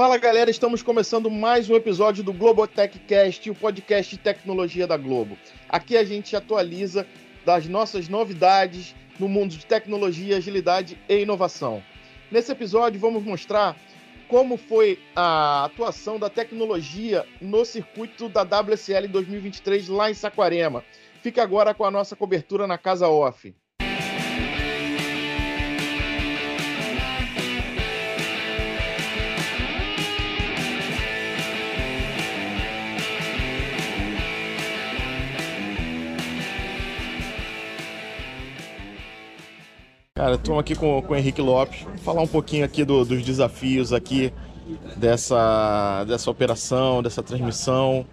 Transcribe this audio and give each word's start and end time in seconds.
Fala 0.00 0.16
galera, 0.16 0.50
estamos 0.50 0.82
começando 0.82 1.30
mais 1.30 1.68
um 1.68 1.76
episódio 1.76 2.24
do 2.24 2.32
Globotech 2.32 2.98
Cast, 3.00 3.50
o 3.50 3.54
podcast 3.54 4.16
de 4.16 4.22
tecnologia 4.22 4.86
da 4.86 4.96
Globo. 4.96 5.36
Aqui 5.68 5.94
a 5.94 6.02
gente 6.02 6.34
atualiza 6.34 7.06
das 7.44 7.68
nossas 7.68 8.08
novidades 8.08 8.94
no 9.18 9.28
mundo 9.28 9.50
de 9.50 9.66
tecnologia, 9.66 10.38
agilidade 10.38 10.98
e 11.06 11.18
inovação. 11.18 11.82
Nesse 12.30 12.50
episódio 12.50 12.98
vamos 12.98 13.22
mostrar 13.22 13.76
como 14.26 14.56
foi 14.56 14.98
a 15.14 15.66
atuação 15.66 16.18
da 16.18 16.30
tecnologia 16.30 17.26
no 17.38 17.62
circuito 17.66 18.26
da 18.30 18.40
WSL 18.40 19.06
2023 19.06 19.86
lá 19.88 20.10
em 20.10 20.14
Saquarema. 20.14 20.82
Fica 21.20 21.42
agora 21.42 21.74
com 21.74 21.84
a 21.84 21.90
nossa 21.90 22.16
cobertura 22.16 22.66
na 22.66 22.78
Casa 22.78 23.06
Off. 23.06 23.54
Cara, 40.20 40.34
estamos 40.34 40.60
aqui 40.60 40.74
com, 40.74 41.00
com 41.00 41.14
o 41.14 41.16
Henrique 41.16 41.40
Lopes, 41.40 41.86
falar 42.02 42.20
um 42.20 42.26
pouquinho 42.26 42.62
aqui 42.62 42.84
do, 42.84 43.06
dos 43.06 43.24
desafios 43.24 43.90
aqui 43.90 44.30
dessa, 44.94 46.04
dessa 46.04 46.30
operação, 46.30 47.02
dessa 47.02 47.22
transmissão. 47.22 48.04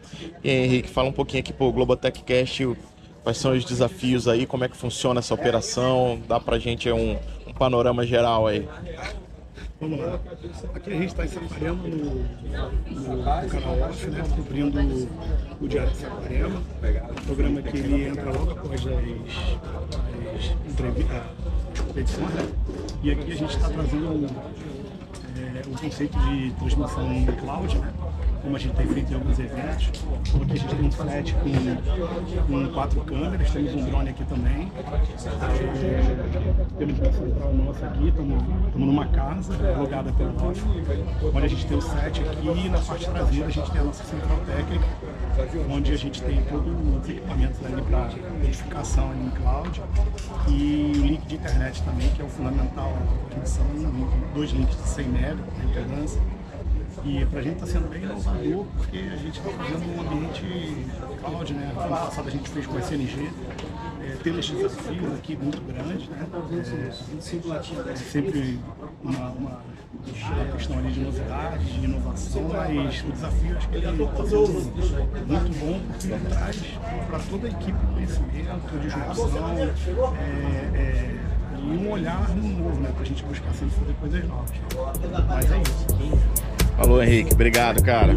E 0.41 0.49
aí, 0.49 0.55
Henrique, 0.55 0.89
fala 0.89 1.09
um 1.09 1.11
pouquinho 1.11 1.41
aqui 1.41 1.51
pro 1.51 1.69
Globotech 1.69 2.23
Cast, 2.23 2.65
quais 3.25 3.37
são 3.37 3.51
os 3.51 3.65
desafios 3.65 4.25
aí, 4.25 4.45
como 4.45 4.63
é 4.63 4.69
que 4.69 4.77
funciona 4.77 5.19
essa 5.19 5.33
operação, 5.33 6.17
dá 6.29 6.39
pra 6.39 6.57
gente 6.57 6.89
um, 6.89 7.17
um 7.45 7.53
panorama 7.53 8.05
geral 8.05 8.47
aí. 8.47 8.65
Vamos 9.81 9.99
lá. 9.99 10.17
Aqui 10.75 10.89
a 10.89 10.93
gente 10.93 11.07
está 11.07 11.25
em 11.25 11.27
Saquarema, 11.27 11.83
no, 11.83 11.97
no, 11.97 13.17
no 13.17 13.49
canal 13.49 13.81
Off, 13.81 14.07
né, 14.07 14.23
cobrindo 14.33 14.79
o, 14.79 15.65
o 15.65 15.67
Diário 15.67 15.91
de 15.91 15.97
Saquarema. 15.97 16.63
O 17.11 17.25
programa 17.25 17.61
que 17.61 17.77
ele 17.77 18.07
entra 18.07 18.31
logo 18.31 18.51
após 18.51 18.79
as, 18.79 18.87
as 18.87 20.71
entrevistas 20.71 21.56
competições, 21.81 22.33
né? 22.33 22.47
E 23.03 23.11
aqui 23.11 23.31
a 23.31 23.35
gente 23.35 23.55
está 23.55 23.69
trazendo 23.69 24.09
um, 24.09 24.25
é, 24.25 25.61
um 25.67 25.73
conceito 25.73 26.17
de 26.19 26.51
transmissão 26.51 27.09
no 27.09 27.33
cloud, 27.33 27.77
né? 27.77 27.93
como 28.47 28.55
a 28.55 28.59
gente 28.59 28.75
tem 28.75 28.87
feito 28.87 29.11
em 29.11 29.15
alguns 29.15 29.39
eventos. 29.39 29.91
Então 30.27 30.41
aqui 30.41 30.51
a 30.53 30.55
gente 30.55 30.75
tem 30.75 30.85
um 30.85 30.91
flat 30.91 31.33
com, 31.33 32.47
com 32.47 32.73
quatro 32.73 33.01
câmeras, 33.01 33.51
temos 33.51 33.75
um 33.75 33.85
drone 33.85 34.09
aqui 34.09 34.23
também. 34.25 34.71
É, 34.77 34.95
temos 36.77 36.99
uma 36.99 37.11
central 37.11 37.53
nossa 37.53 37.85
aqui, 37.87 38.07
estamos 38.07 38.43
numa 38.75 39.05
casa 39.07 39.53
logada 39.77 40.11
pelo 40.13 40.33
nosso, 40.33 40.65
onde 41.33 41.45
a 41.45 41.49
gente 41.49 41.65
tem 41.65 41.77
o 41.77 41.81
set 41.81 42.21
aqui 42.21 42.47
e 42.47 42.69
na 42.69 42.79
parte 42.79 43.09
traseira 43.09 43.47
a 43.47 43.49
gente 43.49 43.71
tem 43.71 43.81
a 43.81 43.83
nossa 43.83 44.03
central 44.03 44.37
técnica, 44.45 44.87
onde 45.69 45.91
a 45.91 45.97
gente 45.97 46.21
tem 46.21 46.41
todos 46.43 46.73
os 46.73 47.09
equipamentos 47.09 47.65
ali 47.65 47.81
para 47.83 48.07
verificação 48.41 49.13
no 49.13 49.31
cloud 49.31 49.81
e 50.47 50.93
o 50.95 51.05
link 51.05 51.25
de 51.25 51.35
internet 51.35 51.83
também, 51.83 52.09
que 52.09 52.21
é 52.21 52.25
o 52.25 52.29
fundamental, 52.29 52.93
que 53.29 53.49
são 53.49 53.65
dois 54.33 54.51
links 54.51 54.75
de 54.75 54.89
100 54.89 55.05
MB 55.05 55.43
de 55.59 55.65
impedância 55.65 56.21
e 57.05 57.25
para 57.25 57.39
a 57.39 57.43
gente 57.43 57.53
está 57.53 57.67
sendo 57.67 57.89
bem 57.89 58.03
inovador, 58.03 58.65
porque 58.75 58.97
a 58.97 59.15
gente 59.15 59.39
está 59.39 59.49
fazendo 59.51 59.95
um 59.95 60.01
ambiente 60.01 60.43
cloud, 61.23 61.53
né? 61.53 61.71
No 61.73 61.81
ano 61.81 61.89
passado 61.89 62.27
a 62.27 62.31
gente 62.31 62.49
fez 62.49 62.65
com 62.65 62.77
a 62.77 62.79
SNG, 62.79 63.29
é, 64.01 64.15
tem 64.23 64.37
esses 64.37 64.51
desafios 64.51 65.13
aqui 65.13 65.35
muito 65.35 65.61
grandes, 65.61 66.09
né? 66.09 66.27
É, 67.87 67.95
sempre 67.95 68.59
uma, 69.03 69.29
uma, 69.29 69.61
uma, 70.11 70.45
questão 70.45 70.77
ali 70.79 70.91
de 70.91 70.99
novidade, 70.99 71.65
de 71.65 71.85
inovação, 71.85 72.43
mas 72.49 73.01
o 73.01 73.11
desafio 73.11 73.57
acho 73.57 73.69
que 73.69 73.75
ele 73.75 73.85
está 73.85 74.25
sendo 74.25 74.47
muito 75.27 75.59
bom, 75.59 75.79
porque 75.87 76.29
traz 76.29 76.57
para 77.07 77.19
toda 77.19 77.47
a 77.47 77.49
equipe 77.49 77.77
conhecimento, 77.93 78.79
disrupção, 78.81 79.57
é, 79.57 80.77
é, 80.77 81.15
e 81.57 81.77
um 81.77 81.91
olhar 81.91 82.29
no 82.29 82.63
novo, 82.63 82.79
né? 82.81 82.89
Para 82.93 83.01
a 83.01 83.05
gente 83.05 83.23
buscar 83.23 83.53
sempre 83.53 83.75
fazer 83.75 83.93
coisas 83.93 84.27
novas. 84.27 84.51
Mas 85.27 85.51
é 85.51 85.61
isso. 85.61 86.27
Falou, 86.77 87.03
Henrique. 87.03 87.33
Obrigado, 87.33 87.83
cara. 87.83 88.13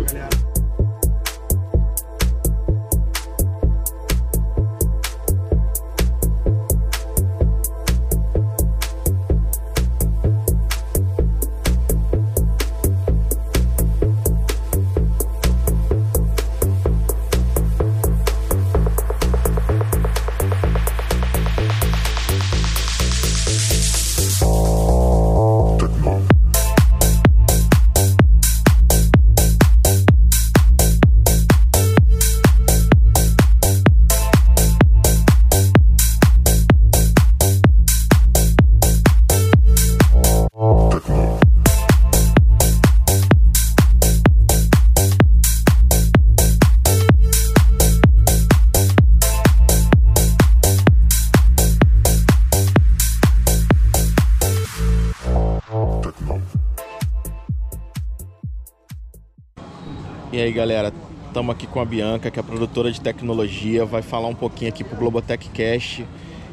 E 60.40 60.42
aí, 60.42 60.52
galera, 60.52 60.90
estamos 61.26 61.54
aqui 61.54 61.66
com 61.66 61.81
a 61.81 61.84
Bianca, 61.84 62.31
que 62.31 62.40
é 62.40 62.42
produtora 62.42 62.90
de 62.90 62.98
tecnologia, 62.98 63.84
vai 63.84 64.00
falar 64.00 64.26
um 64.26 64.34
pouquinho 64.34 64.70
aqui 64.70 64.82
para 64.82 64.94
o 64.94 64.98
Globotech 64.98 65.50
Cash, 65.50 66.02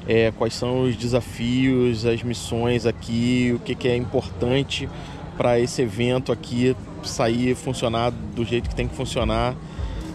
é, 0.05 0.29
quais 0.31 0.55
são 0.55 0.81
os 0.81 0.97
desafios, 0.97 2.05
as 2.05 2.21
missões 2.21 2.85
aqui, 2.85 3.53
o 3.55 3.59
que, 3.59 3.73
que 3.73 3.87
é 3.87 3.95
importante 3.95 4.89
para 5.37 5.57
esse 5.57 5.81
evento 5.81 6.33
aqui 6.33 6.75
sair 7.01 7.55
funcionar 7.55 8.11
do 8.11 8.43
jeito 8.43 8.67
que 8.67 8.75
tem 8.75 8.89
que 8.89 8.93
funcionar. 8.93 9.55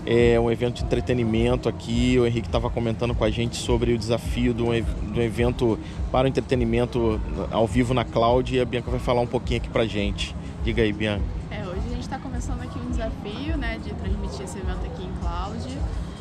É 0.04 0.38
um 0.38 0.50
evento 0.50 0.74
de 0.74 0.84
entretenimento 0.84 1.66
aqui. 1.66 2.18
O 2.18 2.26
Henrique 2.26 2.48
estava 2.48 2.68
comentando 2.68 3.14
com 3.14 3.24
a 3.24 3.30
gente 3.30 3.56
sobre 3.56 3.94
o 3.94 3.98
desafio 3.98 4.52
do, 4.52 4.74
evento 4.74 5.78
para 6.10 6.26
o 6.26 6.28
entretenimento 6.28 7.18
ao 7.50 7.66
vivo 7.66 7.94
na 7.94 8.04
cloud 8.04 8.54
e 8.54 8.60
a 8.60 8.66
Bianca 8.66 8.90
vai 8.90 9.00
falar 9.00 9.22
um 9.22 9.26
pouquinho 9.26 9.60
aqui 9.60 9.70
para 9.70 9.86
gente. 9.86 10.36
Diga 10.62 10.82
aí, 10.82 10.92
Bianca. 10.92 11.24
É, 11.50 11.62
hoje 11.62 11.80
a 11.86 11.94
gente 11.94 12.02
está 12.02 12.18
começando 12.18 12.60
aqui 12.60 12.81
desafio 13.02 13.56
né, 13.56 13.80
de 13.82 13.92
transmitir 13.94 14.42
esse 14.42 14.58
evento 14.58 14.86
aqui 14.86 15.04
em 15.04 15.12
cloud. 15.20 15.78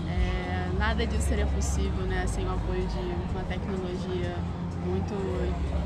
É, 0.10 0.70
nada 0.78 1.06
disso 1.06 1.28
seria 1.28 1.46
possível 1.46 2.06
né, 2.06 2.26
sem 2.28 2.46
o 2.46 2.52
apoio 2.52 2.86
de 2.88 3.00
uma 3.32 3.44
tecnologia 3.44 4.36
muito 4.86 5.14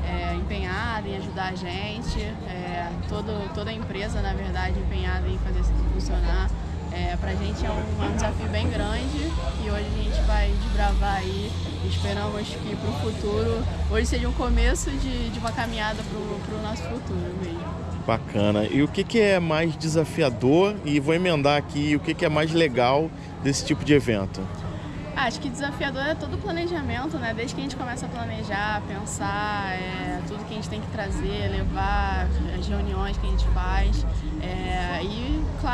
é, 0.06 0.34
empenhada 0.34 1.06
em 1.06 1.16
ajudar 1.18 1.48
a 1.48 1.54
gente, 1.54 2.20
é, 2.48 2.90
todo, 3.08 3.54
toda 3.54 3.70
a 3.70 3.72
empresa, 3.72 4.22
na 4.22 4.32
verdade, 4.32 4.78
empenhada 4.78 5.28
em 5.28 5.38
fazer 5.38 5.60
isso 5.60 5.72
funcionar. 5.92 6.50
É, 6.92 7.14
para 7.16 7.32
a 7.32 7.34
gente 7.34 7.66
é 7.66 7.70
um, 7.70 8.04
é 8.04 8.08
um, 8.08 8.14
desafio 8.14 8.48
bem 8.48 8.70
grande 8.70 9.30
e 9.62 9.70
hoje 9.70 9.86
a 9.86 10.02
gente 10.02 10.20
vai 10.22 10.50
desbravar 10.62 11.16
aí. 11.16 11.52
Esperamos 11.84 12.48
que 12.48 12.74
para 12.74 12.88
o 12.88 12.92
futuro, 12.94 13.64
hoje 13.90 14.06
seja 14.06 14.26
um 14.26 14.32
começo 14.32 14.90
de, 14.90 15.28
de 15.28 15.38
uma 15.38 15.52
caminhada 15.52 16.02
para 16.02 16.56
o 16.56 16.62
nosso 16.62 16.82
futuro 16.84 17.34
mesmo. 17.42 17.95
Bacana. 18.06 18.64
E 18.64 18.82
o 18.82 18.88
que, 18.88 19.02
que 19.02 19.20
é 19.20 19.40
mais 19.40 19.76
desafiador, 19.76 20.76
e 20.84 21.00
vou 21.00 21.12
emendar 21.14 21.56
aqui, 21.58 21.96
o 21.96 22.00
que, 22.00 22.14
que 22.14 22.24
é 22.24 22.28
mais 22.28 22.52
legal 22.52 23.10
desse 23.42 23.64
tipo 23.64 23.84
de 23.84 23.94
evento? 23.94 24.40
Acho 25.16 25.40
que 25.40 25.48
desafiador 25.48 26.02
é 26.02 26.14
todo 26.14 26.34
o 26.34 26.38
planejamento, 26.38 27.16
né? 27.18 27.32
Desde 27.34 27.54
que 27.54 27.60
a 27.60 27.64
gente 27.64 27.74
começa 27.74 28.04
a 28.04 28.08
planejar, 28.08 28.82
pensar, 28.86 29.72
é, 29.72 30.20
tudo 30.28 30.44
que 30.44 30.52
a 30.52 30.56
gente 30.56 30.68
tem 30.68 30.80
que 30.80 30.88
trazer, 30.88 31.48
levar, 31.50 32.28
as 32.56 32.66
reuniões 32.68 33.16
que 33.16 33.26
a 33.26 33.30
gente 33.30 33.46
faz. 33.48 34.04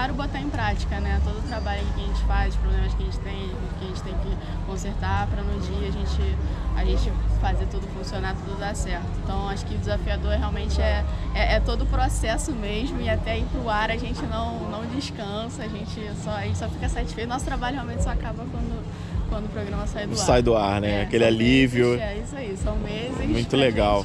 Claro, 0.02 0.14
botar 0.14 0.40
em 0.40 0.48
prática, 0.48 0.98
né? 0.98 1.20
Todo 1.22 1.38
o 1.38 1.42
trabalho 1.42 1.80
que 1.94 2.02
a 2.02 2.04
gente 2.04 2.20
faz, 2.24 2.54
os 2.54 2.60
problemas 2.60 2.92
que 2.92 3.02
a 3.04 3.06
gente 3.06 3.18
tem, 3.20 3.50
que 3.78 3.84
a 3.84 3.86
gente 3.86 4.02
tem 4.02 4.14
que 4.14 4.66
consertar 4.66 5.28
para 5.28 5.44
no 5.44 5.60
dia 5.60 5.86
a 5.86 5.92
gente, 5.92 6.36
a 6.74 6.84
gente 6.84 7.12
fazer 7.40 7.66
tudo 7.66 7.86
funcionar, 7.96 8.34
tudo 8.34 8.58
dar 8.58 8.74
certo. 8.74 9.06
Então, 9.22 9.48
acho 9.48 9.64
que 9.64 9.76
o 9.76 9.78
desafiador 9.78 10.32
realmente 10.32 10.82
é, 10.82 11.04
é, 11.36 11.54
é 11.54 11.60
todo 11.60 11.82
o 11.82 11.86
processo 11.86 12.50
mesmo 12.50 13.00
e 13.00 13.08
até 13.08 13.38
ir 13.38 13.44
pro 13.44 13.68
ar 13.68 13.92
a 13.92 13.96
gente 13.96 14.20
não, 14.22 14.68
não 14.70 14.84
descansa, 14.86 15.62
a 15.62 15.68
gente, 15.68 16.10
só, 16.24 16.30
a 16.30 16.42
gente 16.42 16.58
só 16.58 16.68
fica 16.68 16.88
satisfeito. 16.88 17.28
Nosso 17.28 17.44
trabalho 17.44 17.76
realmente 17.76 18.02
só 18.02 18.10
acaba 18.10 18.44
quando 18.50 18.82
quando 19.28 19.46
o 19.46 19.48
programa 19.48 19.86
sai 19.86 20.06
do 20.06 20.12
ar. 20.12 20.18
Sai 20.18 20.42
do 20.42 20.56
ar, 20.56 20.80
né? 20.80 20.90
É, 20.90 21.02
Aquele 21.04 21.24
alívio. 21.24 21.90
Meses, 21.90 22.02
é 22.02 22.16
isso 22.18 22.36
aí, 22.36 22.56
são 22.62 22.76
meses. 22.76 23.28
Muito 23.28 23.56
legal. 23.56 24.04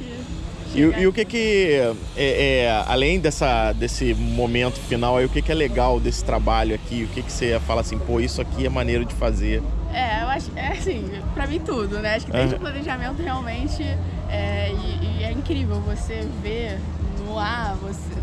E, 0.78 0.82
e, 0.82 1.08
o 1.08 1.12
que 1.12 1.26
que, 1.26 1.82
é, 2.16 2.66
é, 2.66 2.84
além 2.86 3.20
dessa, 3.20 3.74
desse 3.74 4.14
momento 4.14 4.80
final, 4.82 5.18
aí, 5.18 5.26
o 5.26 5.30
que 5.30 5.42
que 5.42 5.52
é 5.52 5.56
legal 5.56 6.00
desse 6.00 6.24
trabalho 6.24 6.76
aqui? 6.76 7.04
O 7.04 7.08
que 7.08 7.24
que 7.24 7.32
você 7.32 7.60
fala 7.62 7.82
assim, 7.82 7.98
pô, 7.98 8.20
isso 8.20 8.40
aqui 8.40 8.64
é 8.64 8.70
maneiro 8.70 9.04
de 9.04 9.16
fazer? 9.16 9.64
É, 9.92 10.22
eu 10.22 10.28
acho, 10.28 10.52
é 10.56 10.68
assim, 10.68 11.10
pra 11.34 11.48
mim 11.48 11.60
tudo, 11.60 11.98
né? 11.98 12.14
Acho 12.14 12.28
que 12.28 12.32
desde 12.32 12.54
o 12.54 12.60
planejamento 12.60 13.24
realmente, 13.24 13.82
é, 14.30 14.72
e, 14.72 15.20
e, 15.20 15.24
é 15.24 15.32
incrível 15.32 15.82
você 15.82 16.28
ver 16.44 16.78
no 17.26 17.40
ar, 17.40 17.76
você, 17.78 18.14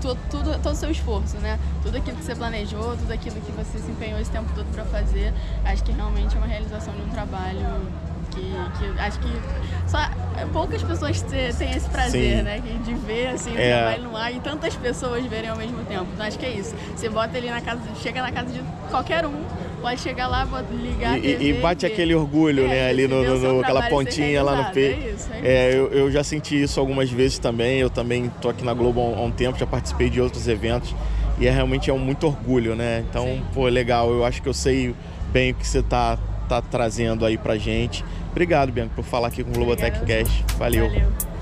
tudo, 0.00 0.20
tudo, 0.30 0.62
todo 0.62 0.72
o 0.72 0.76
seu 0.76 0.92
esforço, 0.92 1.36
né? 1.38 1.58
Tudo 1.82 1.96
aquilo 1.96 2.16
que 2.16 2.22
você 2.22 2.36
planejou, 2.36 2.96
tudo 2.96 3.12
aquilo 3.12 3.40
que 3.40 3.50
você 3.50 3.76
se 3.76 3.90
empenhou 3.90 4.20
esse 4.20 4.30
tempo 4.30 4.48
todo 4.54 4.66
para 4.72 4.84
fazer, 4.84 5.34
acho 5.64 5.82
que 5.82 5.90
realmente 5.90 6.36
é 6.36 6.38
uma 6.38 6.46
realização 6.46 6.94
de 6.94 7.02
um 7.02 7.08
trabalho 7.08 7.88
que, 8.34 8.52
que 8.78 9.00
acho 9.00 9.18
que 9.18 9.28
só 9.86 9.98
poucas 10.52 10.82
pessoas 10.82 11.22
têm 11.22 11.70
esse 11.72 11.88
prazer, 11.88 12.38
Sim. 12.38 12.42
né? 12.42 12.62
De 12.84 12.94
ver 12.94 13.28
assim, 13.28 13.54
o 13.54 13.58
é. 13.58 13.76
trabalho 13.76 14.02
no 14.04 14.16
ar 14.16 14.34
e 14.34 14.40
tantas 14.40 14.74
pessoas 14.76 15.24
verem 15.26 15.50
ao 15.50 15.56
mesmo 15.56 15.84
tempo. 15.84 16.06
Então 16.12 16.26
acho 16.26 16.38
que 16.38 16.46
é 16.46 16.50
isso. 16.50 16.74
Você 16.96 17.08
bota 17.08 17.36
ele 17.38 17.50
na 17.50 17.60
casa, 17.60 17.80
chega 18.02 18.22
na 18.22 18.32
casa 18.32 18.52
de 18.52 18.60
qualquer 18.90 19.24
um, 19.26 19.44
pode 19.80 20.00
chegar 20.00 20.26
lá, 20.26 20.46
ligar 20.70 21.18
e, 21.18 21.22
TV, 21.22 21.44
e 21.44 21.52
bate 21.54 21.86
aquele 21.86 22.14
orgulho, 22.14 22.64
é, 22.64 22.68
né? 22.68 22.88
Ali 22.88 23.06
no, 23.06 23.22
no, 23.22 23.38
no 23.38 23.60
aquela 23.60 23.82
pontinha 23.88 24.42
lá 24.42 24.56
no 24.56 24.72
peito. 24.72 25.02
É, 25.02 25.10
isso, 25.10 25.28
é, 25.32 25.48
é 25.48 25.74
eu, 25.74 25.88
eu, 25.88 26.10
já 26.10 26.24
senti 26.24 26.60
isso 26.60 26.80
algumas 26.80 27.10
vezes 27.10 27.38
também. 27.38 27.78
Eu 27.78 27.90
também 27.90 28.30
tô 28.40 28.48
aqui 28.48 28.64
na 28.64 28.74
Globo 28.74 29.00
há 29.00 29.22
um 29.22 29.30
tempo, 29.30 29.58
já 29.58 29.66
participei 29.66 30.10
de 30.10 30.20
outros 30.20 30.48
eventos 30.48 30.94
e 31.38 31.46
é 31.46 31.50
realmente 31.50 31.90
é 31.90 31.92
um 31.92 31.98
muito 31.98 32.26
orgulho, 32.26 32.74
né? 32.74 33.04
Então, 33.08 33.24
Sim. 33.24 33.42
pô, 33.52 33.66
legal. 33.66 34.10
Eu 34.10 34.24
acho 34.24 34.40
que 34.40 34.48
eu 34.48 34.54
sei 34.54 34.94
bem 35.32 35.50
o 35.50 35.54
que 35.54 35.66
você 35.66 35.82
tá, 35.82 36.18
tá 36.48 36.62
trazendo 36.62 37.24
aí 37.24 37.36
pra 37.36 37.56
gente. 37.56 38.04
Obrigado, 38.34 38.72
Bianca, 38.72 38.92
por 38.96 39.04
falar 39.04 39.28
aqui 39.28 39.44
com 39.44 39.50
o 39.50 39.54
Globotech 39.54 40.00
Cash. 40.00 40.42
Valeu. 40.58 40.88
Valeu. 40.88 41.33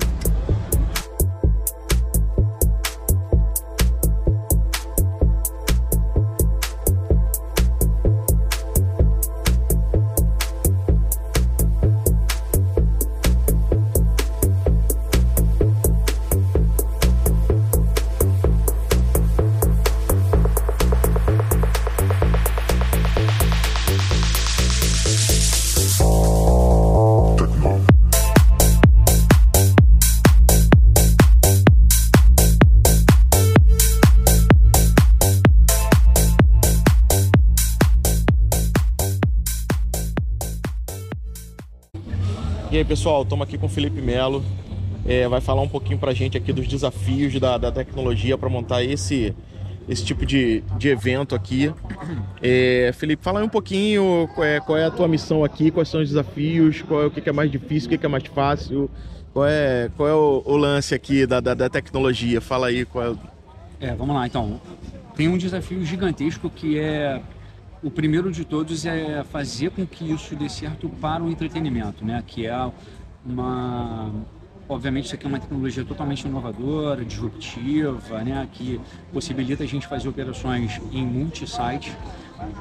Aí 42.83 42.85
pessoal, 42.85 43.23
estamos 43.23 43.47
aqui 43.47 43.57
com 43.57 43.67
o 43.67 43.69
Felipe 43.69 44.03
Melo, 44.03 44.45
é, 45.07 45.29
vai 45.29 45.41
falar 45.41 45.63
um 45.63 45.69
pouquinho 45.69 45.99
para 45.99 46.11
a 46.11 46.15
gente 46.15 46.37
aqui 46.37 46.53
dos 46.53 46.67
desafios 46.67 47.39
da, 47.39 47.57
da 47.57 47.71
tecnologia 47.71 48.37
para 48.37 48.49
montar 48.49 48.83
esse, 48.83 49.33
esse 49.89 50.05
tipo 50.05 50.27
de, 50.27 50.65
de 50.77 50.89
evento 50.89 51.35
aqui. 51.35 51.73
É, 52.43 52.91
Felipe, 52.95 53.23
fala 53.23 53.39
aí 53.39 53.47
um 53.47 53.49
pouquinho 53.49 54.29
qual 54.35 54.45
é, 54.45 54.61
qual 54.61 54.77
é, 54.77 54.85
a 54.85 54.91
tua 54.91 55.07
missão 55.07 55.45
aqui, 55.45 55.71
quais 55.71 55.89
são 55.89 56.01
os 56.03 56.09
desafios, 56.09 56.83
qual 56.83 57.05
é, 57.05 57.07
o 57.07 57.11
que 57.11 57.29
é 57.29 57.33
mais 57.33 57.51
difícil, 57.51 57.89
o 57.93 57.97
que 57.97 58.05
é 58.05 58.09
mais 58.09 58.27
fácil, 58.27 58.91
qual 59.33 59.47
é, 59.47 59.89
qual 59.97 60.09
é 60.09 60.15
o, 60.15 60.43
o 60.45 60.57
lance 60.57 60.93
aqui 60.93 61.25
da, 61.25 61.39
da, 61.39 61.55
da, 61.55 61.71
tecnologia, 61.71 62.41
fala 62.41 62.67
aí 62.67 62.85
qual 62.85 63.17
é... 63.81 63.89
é, 63.89 63.95
vamos 63.95 64.15
lá 64.15 64.27
então. 64.27 64.61
Tem 65.15 65.29
um 65.29 65.39
desafio 65.39 65.85
gigantesco 65.85 66.51
que 66.51 66.81
é 66.81 67.21
o 67.83 67.91
primeiro 67.91 68.31
de 68.31 68.45
todos 68.45 68.87
é 68.87 69.25
fazer 69.25 69.71
com 69.71 69.85
que 69.87 70.13
isso 70.13 70.37
dê 70.37 70.49
certo 70.49 70.89
para 70.89 71.23
o 71.23 71.29
entretenimento, 71.29 72.05
né? 72.05 72.23
Que 72.27 72.47
é 72.47 72.71
uma 73.27 74.11
obviamente 74.69 75.07
isso 75.07 75.15
aqui 75.15 75.27
é 75.27 75.29
uma 75.29 75.41
tecnologia 75.41 75.85
totalmente 75.85 76.25
inovadora, 76.25 77.05
disruptiva, 77.05 78.23
né? 78.23 78.49
Que 78.53 78.81
possibilita 79.13 79.65
a 79.65 79.67
gente 79.67 79.87
fazer 79.87 80.09
operações 80.09 80.81
em 80.93 81.05
multi-site 81.05 81.93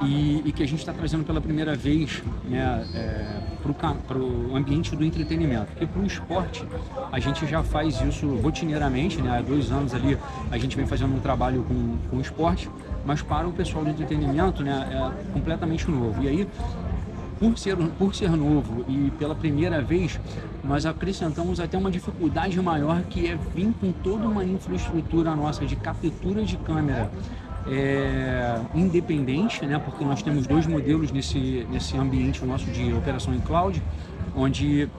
e, 0.03 0.41
e, 0.45 0.51
que 0.51 0.63
a 0.63 0.67
gente 0.67 0.79
está 0.79 0.93
trazendo 0.93 1.23
pela 1.23 1.39
primeira 1.39 1.75
vez 1.75 2.23
né, 2.45 2.85
é, 2.95 3.41
para 4.07 4.17
o 4.17 4.55
ambiente 4.55 4.95
do 4.95 5.03
entretenimento. 5.03 5.67
Porque 5.67 5.85
para 5.85 6.01
o 6.01 6.05
esporte 6.05 6.65
a 7.11 7.19
gente 7.19 7.45
já 7.45 7.63
faz 7.63 8.01
isso 8.01 8.27
rotineiramente, 8.37 9.21
né? 9.21 9.37
há 9.37 9.41
dois 9.41 9.71
anos 9.71 9.93
ali 9.93 10.17
a 10.49 10.57
gente 10.57 10.75
vem 10.75 10.85
fazendo 10.85 11.15
um 11.15 11.19
trabalho 11.19 11.63
com, 11.63 11.97
com 12.09 12.17
o 12.17 12.21
esporte, 12.21 12.69
mas 13.05 13.21
para 13.21 13.47
o 13.47 13.53
pessoal 13.53 13.83
do 13.83 13.89
entretenimento 13.89 14.63
né, 14.63 14.89
é 14.91 15.33
completamente 15.33 15.89
novo. 15.89 16.23
E 16.23 16.27
aí 16.27 16.47
por 17.41 17.57
ser, 17.57 17.75
por 17.75 18.13
ser 18.13 18.29
novo 18.29 18.85
e 18.87 19.09
pela 19.17 19.33
primeira 19.33 19.81
vez, 19.81 20.19
nós 20.63 20.85
acrescentamos 20.85 21.59
até 21.59 21.75
uma 21.75 21.89
dificuldade 21.89 22.61
maior 22.61 23.01
que 23.03 23.27
é 23.27 23.35
vir 23.55 23.73
com 23.81 23.91
toda 23.91 24.27
uma 24.27 24.45
infraestrutura 24.45 25.35
nossa 25.35 25.65
de 25.65 25.75
captura 25.75 26.43
de 26.43 26.55
câmera 26.57 27.09
é, 27.67 28.59
independente, 28.73 29.65
né, 29.65 29.79
porque 29.79 30.03
nós 30.03 30.21
temos 30.21 30.47
dois 30.47 30.65
modelos 30.65 31.11
nesse, 31.11 31.65
nesse 31.69 31.97
ambiente 31.97 32.43
nosso 32.45 32.65
de 32.65 32.93
operação 32.93 33.33
em 33.33 33.39
cloud, 33.39 33.81
onde 34.35 34.89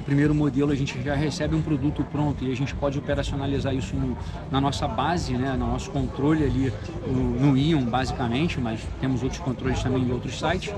o 0.00 0.04
primeiro 0.04 0.34
modelo 0.34 0.72
a 0.72 0.74
gente 0.74 1.00
já 1.00 1.14
recebe 1.14 1.54
um 1.54 1.62
produto 1.62 2.04
pronto 2.10 2.44
e 2.44 2.50
a 2.50 2.56
gente 2.56 2.74
pode 2.74 2.98
operacionalizar 2.98 3.72
isso 3.72 3.94
no, 3.94 4.16
na 4.50 4.60
nossa 4.60 4.88
base, 4.88 5.32
né, 5.34 5.52
no 5.52 5.68
nosso 5.68 5.90
controle 5.92 6.44
ali 6.44 6.72
no, 7.06 7.52
no 7.52 7.56
Ion 7.56 7.84
basicamente, 7.84 8.60
mas 8.60 8.80
temos 9.00 9.22
outros 9.22 9.40
controles 9.40 9.80
também 9.82 10.02
em 10.02 10.10
outros 10.10 10.38
sites. 10.38 10.74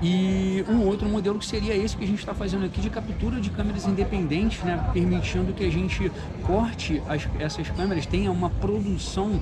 E 0.00 0.64
um 0.68 0.84
outro 0.86 1.08
modelo 1.08 1.38
que 1.38 1.46
seria 1.46 1.76
esse 1.76 1.96
que 1.96 2.02
a 2.02 2.06
gente 2.06 2.18
está 2.18 2.34
fazendo 2.34 2.64
aqui 2.64 2.80
de 2.80 2.90
captura 2.90 3.40
de 3.40 3.50
câmeras 3.50 3.86
independentes, 3.86 4.62
né, 4.64 4.90
permitindo 4.92 5.52
que 5.52 5.64
a 5.64 5.70
gente 5.70 6.10
corte 6.44 7.00
as, 7.08 7.28
essas 7.38 7.68
câmeras, 7.70 8.06
tenha 8.06 8.30
uma 8.30 8.50
produção 8.50 9.40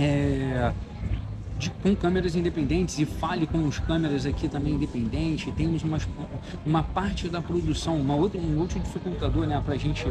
é, 0.00 0.72
de, 1.58 1.70
com 1.82 1.94
câmeras 1.94 2.34
independentes 2.34 2.98
e 2.98 3.04
fale 3.04 3.46
com 3.46 3.58
os 3.68 3.78
câmeras 3.78 4.24
aqui 4.24 4.48
também 4.48 4.72
independentes. 4.72 5.52
Temos 5.54 5.82
uma, 5.82 5.98
uma 6.64 6.82
parte 6.82 7.28
da 7.28 7.42
produção, 7.42 7.96
uma 7.96 8.14
outra, 8.14 8.40
um 8.40 8.58
outro 8.58 8.80
dificultador 8.80 9.46
né, 9.46 9.60
para 9.64 9.74
a 9.74 9.78
gente, 9.78 10.10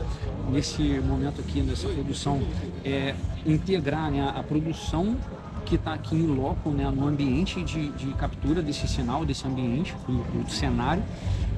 nesse 0.51 0.83
momento 0.99 1.41
aqui, 1.41 1.61
nessa 1.61 1.87
produção, 1.87 2.39
é 2.85 3.15
integrar 3.45 4.11
né, 4.11 4.31
a 4.33 4.43
produção 4.43 5.17
que 5.65 5.75
está 5.75 5.93
aqui 5.93 6.15
em 6.15 6.27
loco, 6.27 6.69
né, 6.69 6.89
no 6.89 7.07
ambiente 7.07 7.63
de, 7.63 7.89
de 7.89 8.13
captura 8.13 8.61
desse 8.61 8.87
sinal, 8.87 9.25
desse 9.25 9.45
ambiente, 9.47 9.93
do, 10.07 10.43
do 10.43 10.51
cenário, 10.51 11.03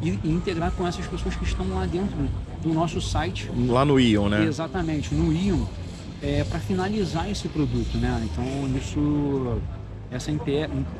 e, 0.01 0.19
e, 0.23 0.29
integrar 0.29 0.71
com 0.71 0.87
essas 0.87 1.05
pessoas 1.05 1.35
que 1.35 1.43
estão 1.43 1.67
lá 1.69 1.85
dentro 1.85 2.17
do 2.63 2.73
nosso 2.73 2.99
site. 2.99 3.49
Lá 3.67 3.85
no 3.85 3.99
Ion, 3.99 4.29
né? 4.29 4.43
Exatamente, 4.43 5.13
no 5.13 5.31
Ion 5.31 5.65
é, 6.21 6.43
para 6.43 6.59
finalizar 6.59 7.29
esse 7.29 7.47
produto, 7.47 7.97
né? 7.97 8.21
Então 8.31 8.77
isso, 8.77 9.61
essa 10.11 10.31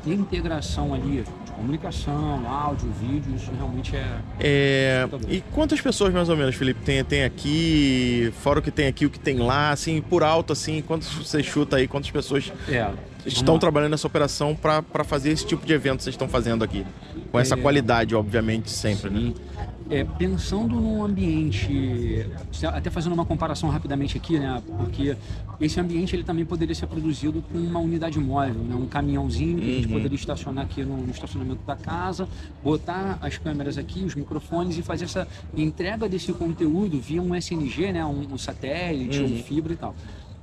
integração 0.06 0.92
ali 0.92 1.22
de 1.22 1.52
comunicação, 1.52 2.48
áudio, 2.48 2.90
vídeo, 3.00 3.34
isso 3.36 3.50
realmente 3.56 3.94
é. 3.94 4.20
é... 4.40 5.08
E 5.28 5.40
quantas 5.52 5.80
pessoas 5.80 6.12
mais 6.12 6.28
ou 6.28 6.36
menos, 6.36 6.54
Felipe, 6.54 6.80
tem, 6.82 7.04
tem 7.04 7.24
aqui, 7.24 8.32
fora 8.42 8.58
o 8.58 8.62
que 8.62 8.70
tem 8.70 8.86
aqui, 8.86 9.06
o 9.06 9.10
que 9.10 9.18
tem 9.20 9.38
lá, 9.38 9.70
assim, 9.70 10.00
por 10.00 10.22
alto, 10.22 10.52
assim, 10.52 10.82
quantos 10.82 11.12
você 11.12 11.42
chuta 11.42 11.76
aí, 11.76 11.86
quantas 11.86 12.10
pessoas 12.10 12.52
é, 12.68 12.90
estão 13.26 13.58
trabalhando 13.58 13.92
nessa 13.92 14.06
operação 14.06 14.54
para 14.54 15.04
fazer 15.04 15.30
esse 15.30 15.46
tipo 15.46 15.64
de 15.64 15.72
evento 15.72 15.98
que 15.98 16.04
vocês 16.04 16.14
estão 16.14 16.28
fazendo 16.28 16.62
aqui? 16.62 16.84
Com 17.30 17.38
essa 17.38 17.54
é... 17.54 17.56
qualidade, 17.56 18.14
obviamente, 18.14 18.70
sempre, 18.70 19.10
Sim. 19.10 19.28
né? 19.28 19.34
é, 19.92 20.04
pensando 20.04 20.80
num 20.80 21.04
ambiente, 21.04 22.26
até 22.72 22.88
fazendo 22.88 23.12
uma 23.12 23.26
comparação 23.26 23.68
rapidamente 23.68 24.16
aqui, 24.16 24.38
né? 24.38 24.62
Porque 24.78 25.14
esse 25.60 25.78
ambiente 25.78 26.16
ele 26.16 26.24
também 26.24 26.46
poderia 26.46 26.74
ser 26.74 26.86
produzido 26.86 27.42
com 27.52 27.58
uma 27.58 27.78
unidade 27.78 28.18
móvel, 28.18 28.54
né? 28.54 28.74
Um 28.74 28.86
caminhãozinho 28.86 29.58
que 29.58 29.70
a 29.70 29.74
gente 29.74 29.86
uhum. 29.88 29.92
poderia 29.92 30.16
estacionar 30.16 30.64
aqui 30.64 30.82
no, 30.82 30.96
no, 30.96 31.10
estacionamento 31.10 31.60
da 31.66 31.76
casa, 31.76 32.26
botar 32.64 33.18
as 33.20 33.36
câmeras 33.36 33.76
aqui, 33.76 34.02
os 34.02 34.14
microfones 34.14 34.78
e 34.78 34.82
fazer 34.82 35.04
essa 35.04 35.28
entrega 35.54 36.08
desse 36.08 36.32
conteúdo 36.32 36.98
via 36.98 37.20
um 37.20 37.34
SNG, 37.36 37.92
né? 37.92 38.02
Um, 38.02 38.26
um 38.32 38.38
satélite, 38.38 39.20
uhum. 39.20 39.26
um 39.26 39.42
fibra 39.42 39.74
e 39.74 39.76
tal. 39.76 39.94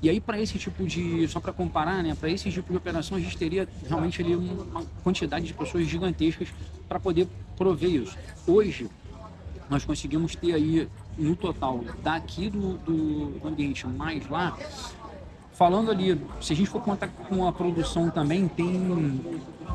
E 0.01 0.09
aí, 0.09 0.19
para 0.21 0.39
esse 0.39 0.57
tipo 0.57 0.85
de. 0.85 1.27
Só 1.27 1.39
para 1.39 1.51
comparar, 1.51 2.01
né? 2.01 2.15
Para 2.17 2.29
esse 2.29 2.49
tipo 2.49 2.71
de 2.71 2.77
operação, 2.77 3.17
a 3.17 3.19
gente 3.19 3.37
teria 3.37 3.67
realmente 3.87 4.21
ali 4.21 4.35
uma 4.35 4.83
quantidade 5.03 5.45
de 5.45 5.53
pessoas 5.53 5.85
gigantescas 5.87 6.47
para 6.87 6.99
poder 6.99 7.27
prover 7.57 7.89
isso. 7.89 8.17
Hoje, 8.47 8.89
nós 9.69 9.83
conseguimos 9.83 10.35
ter 10.35 10.53
aí 10.53 10.87
no 11.17 11.35
total 11.35 11.83
daqui 12.01 12.49
do, 12.49 12.77
do, 12.77 13.47
ambiente 13.47 13.85
mais 13.85 14.27
lá 14.29 14.57
falando 15.59 15.91
ali, 15.91 16.19
se 16.39 16.53
a 16.53 16.55
gente 16.55 16.69
for 16.69 16.81
contar 16.81 17.09
com 17.09 17.45
a 17.45 17.51
produção 17.51 18.09
também, 18.09 18.47
tem 18.47 19.21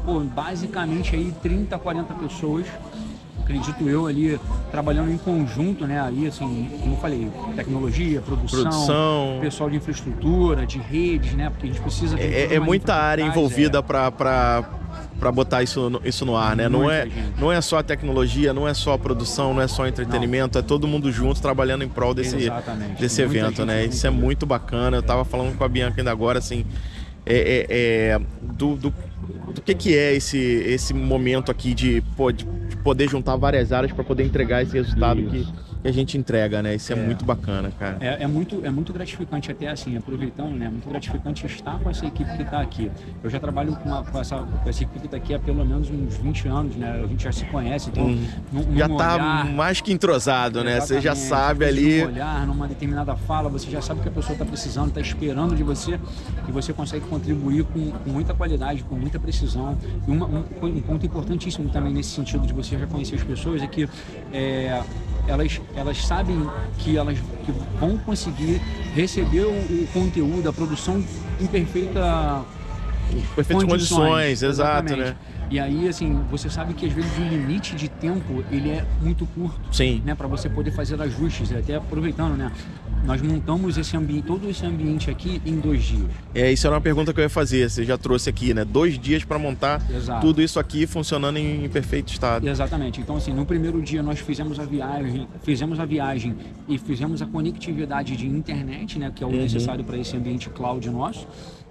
pô, 0.06 0.20
basicamente 0.20 1.14
aí 1.14 1.30
30, 1.42 1.78
40 1.78 2.14
pessoas 2.14 2.66
acredito 3.44 3.88
eu 3.88 4.06
ali 4.06 4.40
trabalhando 4.70 5.12
em 5.12 5.18
conjunto, 5.18 5.86
né? 5.86 6.00
Aí 6.00 6.26
assim, 6.26 6.68
como 6.80 6.94
eu 6.94 6.98
falei, 6.98 7.30
tecnologia, 7.54 8.20
produção, 8.20 8.62
Produção. 8.62 9.38
pessoal 9.40 9.70
de 9.70 9.76
infraestrutura, 9.76 10.66
de 10.66 10.78
redes, 10.78 11.34
né? 11.34 11.50
Porque 11.50 11.66
a 11.66 11.70
gente 11.70 11.80
precisa 11.80 12.18
É, 12.18 12.54
é 12.54 12.58
muita 12.60 12.94
área 12.94 13.22
envolvida 13.22 13.78
é. 13.78 13.82
para 13.82 14.10
para 15.18 15.30
botar 15.30 15.62
isso 15.62 15.88
no, 15.88 16.00
isso 16.04 16.26
no 16.26 16.36
ar, 16.36 16.56
né? 16.56 16.68
Não 16.68 16.90
é, 16.90 17.08
não 17.38 17.50
é 17.50 17.60
só 17.60 17.78
a 17.78 17.82
tecnologia, 17.82 18.52
não 18.52 18.66
é 18.66 18.74
só 18.74 18.92
a 18.94 18.98
produção, 18.98 19.54
não 19.54 19.62
é 19.62 19.68
só 19.68 19.84
o 19.84 19.86
entretenimento, 19.86 20.58
é 20.58 20.62
todo 20.62 20.86
mundo 20.88 21.10
junto 21.10 21.40
trabalhando 21.40 21.82
em 21.84 21.88
prol 21.88 22.12
desse, 22.12 22.36
Exatamente. 22.36 23.00
desse 23.00 23.22
evento, 23.22 23.64
né? 23.64 23.84
Isso 23.86 24.06
é 24.06 24.10
muito 24.10 24.44
bacana. 24.44 24.96
Eu 24.98 25.02
tava 25.02 25.24
falando 25.24 25.56
com 25.56 25.64
a 25.64 25.68
Bianca 25.68 26.00
ainda 26.00 26.10
agora, 26.10 26.38
assim, 26.40 26.64
é, 27.24 27.36
é- 27.36 27.66
é, 27.70 28.20
do, 28.42 28.76
do, 28.76 28.92
do 29.54 29.62
que 29.62 29.74
que 29.74 29.96
é 29.96 30.14
esse, 30.14 30.36
esse 30.38 30.92
momento 30.92 31.50
aqui 31.50 31.74
de, 31.74 32.02
pô, 32.16 32.30
de 32.30 32.44
poder 32.84 33.08
juntar 33.08 33.34
várias 33.36 33.72
áreas 33.72 33.92
para 33.92 34.04
poder 34.04 34.24
entregar 34.24 34.62
esse 34.62 34.74
resultado 34.74 35.20
Isso. 35.20 35.52
que 35.52 35.73
a 35.88 35.92
gente 35.92 36.16
entrega, 36.16 36.62
né? 36.62 36.74
Isso 36.74 36.92
é, 36.92 36.96
É. 36.96 37.04
muito 37.04 37.24
bacana, 37.24 37.70
cara. 37.78 37.98
É, 38.00 38.22
é 38.22 38.26
muito, 38.26 38.64
é 38.64 38.70
muito 38.70 38.92
gratificante 38.92 39.50
até 39.52 39.68
assim, 39.68 39.96
aproveitando, 39.96 40.52
né? 40.52 40.66
É 40.66 40.68
muito 40.70 40.88
gratificante 40.88 41.44
estar 41.46 41.78
com 41.78 41.90
essa 41.90 42.06
equipe 42.06 42.34
que 42.36 42.42
está 42.42 42.60
aqui. 42.60 42.90
Eu 43.22 43.28
já 43.28 43.38
trabalho 43.38 43.74
com, 43.76 43.88
uma- 43.88 44.02
com 44.02 44.18
essa, 44.18 44.36
com 44.38 44.68
essa 44.68 44.82
equipe 44.82 45.00
que 45.00 45.04
está 45.06 45.16
aqui 45.16 45.34
há 45.34 45.38
pelo 45.38 45.64
menos 45.64 45.90
uns 45.90 46.16
20 46.16 46.48
anos, 46.48 46.74
né? 46.76 47.02
A 47.04 47.06
gente 47.06 47.22
já 47.24 47.32
se 47.32 47.44
conhece, 47.46 47.90
então 47.90 48.06
Hum. 48.06 48.26
num- 48.52 48.76
Já 48.76 48.88
tá 48.88 49.14
olhar- 49.14 49.44
mais 49.52 49.80
que 49.80 49.92
entrosado, 49.92 50.64
né? 50.64 50.80
Você 50.80 51.00
já 51.00 51.14
sabe 51.14 51.64
ali. 51.64 52.00
Num 52.02 52.08
olhar, 52.08 52.46
numa 52.46 52.66
determinada 52.68 53.14
fala, 53.16 53.48
você 53.48 53.70
já 53.70 53.82
sabe 53.82 54.00
o 54.00 54.02
que 54.02 54.08
a 54.08 54.12
pessoa 54.12 54.32
está 54.32 54.44
precisando, 54.44 54.88
está 54.88 55.00
esperando 55.00 55.54
de 55.54 55.62
você 55.62 55.98
e 56.48 56.52
você 56.52 56.72
consegue 56.72 57.04
contribuir 57.06 57.64
com, 57.64 57.90
com 57.90 58.10
muita 58.10 58.32
qualidade, 58.34 58.82
com 58.84 58.94
muita 58.94 59.18
precisão. 59.20 59.76
E 60.06 60.10
uma- 60.10 60.26
um, 60.26 60.44
um 60.62 60.80
ponto 60.80 61.04
importantíssimo 61.04 61.68
também 61.68 61.92
nesse 61.92 62.10
sentido 62.10 62.46
de 62.46 62.52
você 62.54 62.78
já 62.78 62.86
conhecer 62.86 63.16
as 63.16 63.22
pessoas 63.22 63.62
é 63.62 63.66
que 63.66 63.88
é, 64.32 64.82
elas, 65.26 65.60
elas 65.74 66.04
sabem 66.04 66.48
que 66.78 66.96
elas 66.96 67.18
que 67.44 67.52
vão 67.78 67.96
conseguir 67.98 68.60
receber 68.94 69.44
o, 69.44 69.50
o 69.50 69.88
conteúdo, 69.92 70.48
a 70.48 70.52
produção 70.52 71.02
em 71.40 71.46
perfeita 71.46 72.44
Perfeitas 73.34 73.64
condições, 73.64 74.42
exato, 74.42 74.92
exatamente. 74.92 75.10
né? 75.10 75.16
E 75.50 75.60
aí, 75.60 75.88
assim, 75.88 76.20
você 76.30 76.48
sabe 76.48 76.74
que 76.74 76.86
às 76.86 76.92
vezes 76.92 77.16
o 77.18 77.22
limite 77.22 77.76
de 77.76 77.88
tempo 77.88 78.42
ele 78.50 78.70
é 78.70 78.84
muito 79.00 79.26
curto 79.26 79.60
Sim. 79.70 80.02
né, 80.04 80.14
para 80.14 80.26
você 80.26 80.48
poder 80.48 80.70
fazer 80.70 81.00
ajustes. 81.00 81.52
Até 81.52 81.76
aproveitando, 81.76 82.36
né, 82.36 82.50
nós 83.04 83.20
montamos 83.20 83.76
esse 83.76 83.96
ambiente, 83.96 84.24
todo 84.26 84.48
esse 84.48 84.64
ambiente 84.64 85.10
aqui 85.10 85.40
em 85.44 85.60
dois 85.60 85.82
dias. 85.82 86.10
É, 86.34 86.50
isso 86.50 86.66
era 86.66 86.74
uma 86.74 86.80
pergunta 86.80 87.12
que 87.12 87.20
eu 87.20 87.24
ia 87.24 87.28
fazer. 87.30 87.68
Você 87.68 87.84
já 87.84 87.98
trouxe 87.98 88.30
aqui, 88.30 88.54
né? 88.54 88.64
Dois 88.64 88.98
dias 88.98 89.24
para 89.24 89.38
montar 89.38 89.82
Exato. 89.90 90.20
tudo 90.26 90.40
isso 90.40 90.58
aqui 90.58 90.86
funcionando 90.86 91.36
em, 91.36 91.68
perfeito 91.68 92.12
estado. 92.12 92.48
Exatamente. 92.48 93.00
Então, 93.00 93.16
assim, 93.16 93.32
no 93.32 93.44
primeiro 93.44 93.82
dia 93.82 94.02
nós 94.02 94.20
fizemos 94.20 94.58
a 94.58 94.64
viagem, 94.64 95.28
fizemos 95.42 95.78
a 95.78 95.84
viagem 95.84 96.34
e 96.68 96.78
fizemos 96.78 97.20
a 97.20 97.26
conectividade 97.26 98.16
de 98.16 98.26
internet, 98.26 98.98
né, 98.98 99.12
que 99.14 99.22
é 99.22 99.26
o 99.26 99.30
Uhum. 99.30 99.36
necessário 99.36 99.84
para 99.84 99.98
esse 99.98 100.16
ambiente 100.16 100.48
cloud 100.48 100.88
nosso. 100.88 101.26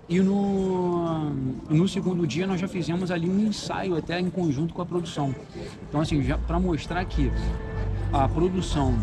E 0.10 0.20
no, 0.20 1.30
no 1.70 1.88
segundo 1.88 2.28
dia 2.28 2.46
nós 2.46 2.60
já 2.60 2.68
fizemos 2.68 3.10
ali 3.10 3.28
um 3.30 3.48
ensaio 3.48 3.96
até 3.96 4.20
em 4.20 4.30
conjunto 4.30 4.74
com 4.74 4.82
a 4.82 4.86
produção. 4.86 5.34
Então, 5.90 6.02
assim, 6.02 6.22
já 6.24 6.38
para 6.38 6.60
mostrar 6.60 7.04
que 7.06 7.32
a 8.12 8.28
produção 8.28 8.94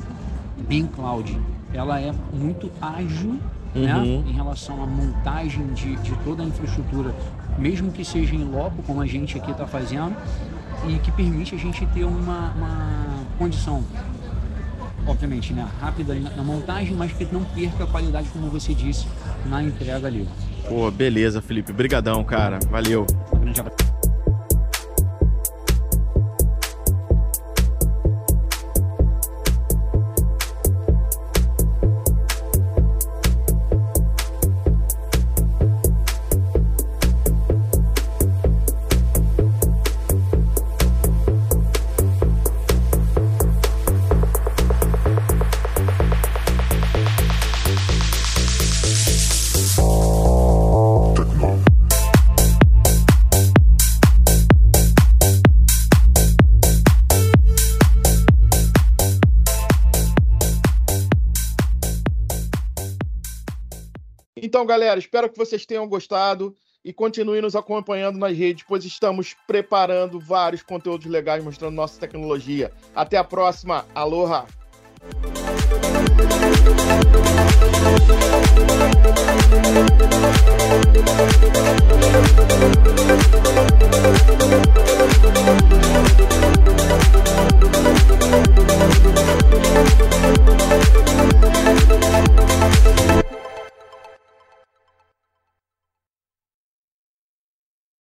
em 0.68 0.87
cloud 0.87 1.37
ela 1.72 2.00
é 2.00 2.12
muito 2.32 2.70
ágil 2.80 3.38
né, 3.74 3.94
Uhum. 3.94 4.24
em 4.26 4.32
relação 4.32 4.82
à 4.82 4.86
montagem 4.86 5.66
de, 5.74 5.94
de 5.96 6.12
toda 6.24 6.42
a 6.42 6.46
infraestrutura, 6.46 7.14
mesmo 7.56 7.92
que 7.92 8.04
seja 8.04 8.34
em 8.34 8.44
loco, 8.44 8.82
como 8.82 9.00
a 9.00 9.06
gente 9.06 9.38
aqui 9.38 9.50
está 9.50 9.66
fazendo, 9.66 10.14
e 10.88 10.98
que 10.98 11.10
permite 11.12 11.54
a 11.54 11.58
gente 11.58 11.86
ter 11.86 12.04
uma, 12.04 12.52
uma 12.52 13.06
condição, 13.38 13.84
obviamente, 15.06 15.52
né, 15.52 15.68
rápida 15.80 16.14
na, 16.14 16.42
montagem, 16.42 16.94
mas 16.96 17.12
que 17.12 17.24
não 17.32 17.44
perca 17.44 17.84
a 17.84 17.86
qualidade, 17.86 18.28
como 18.30 18.48
você 18.48 18.74
disse, 18.74 19.06
na 19.46 19.62
entrega 19.62 20.06
ali. 20.06 20.28
Pô, 20.68 20.90
beleza, 20.90 21.40
Felipe. 21.40 21.72
Brigadão, 21.72 22.22
cara. 22.24 22.58
Valeu. 22.70 23.06
Um 23.32 23.38
grande 23.38 23.60
abraço. 23.60 23.89
Então, 64.61 64.67
galera, 64.67 64.99
espero 65.00 65.31
que 65.31 65.38
vocês 65.38 65.64
tenham 65.64 65.88
gostado 65.88 66.55
e 66.85 66.93
continuem 66.93 67.40
nos 67.40 67.57
acompanhando 67.57 68.19
nas 68.19 68.37
redes, 68.37 68.62
pois 68.69 68.85
estamos 68.85 69.35
preparando 69.47 70.21
vários 70.21 70.62
conteúdos 70.62 71.07
legais 71.07 71.43
mostrando 71.43 71.75
nossa 71.75 71.99
tecnologia. 71.99 72.71
Até 72.95 73.17
a 73.17 73.25
próxima. 73.25 73.87
Aloha! 73.95 74.45